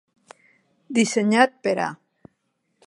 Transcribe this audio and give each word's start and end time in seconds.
Dissenyat 0.99 1.55
per 1.67 1.77
A. 1.89 1.93